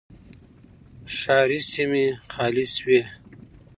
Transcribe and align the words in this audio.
ښاري 1.17 1.59
سیمې 1.71 2.05
خالي 2.33 2.65
شوې. 2.75 3.01